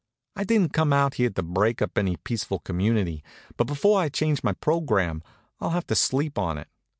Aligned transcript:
I 0.35 0.43
didn't 0.45 0.73
come 0.73 0.91
out 0.93 1.13
here' 1.13 1.29
to 1.29 1.43
break 1.43 1.79
up 1.79 1.95
any 1.95 2.15
peaceful 2.17 2.57
community; 2.57 3.23
but 3.55 3.67
before 3.67 4.01
I 4.01 4.09
changes 4.09 4.43
my 4.43 4.53
program 4.53 5.21
I'll 5.59 5.69
have 5.69 5.85
to 5.85 5.95
sleep 5.95 6.39
on 6.39 6.57
it. 6.57 6.69